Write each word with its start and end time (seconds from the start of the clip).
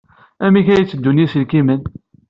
Amek 0.45 0.67
ay 0.73 0.85
tteddun 0.85 1.21
yiselkimen? 1.21 1.81